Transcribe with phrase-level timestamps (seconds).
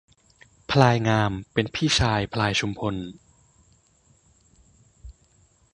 [0.71, 2.95] พลายงามเป็นพี่ชายพลายชุมพล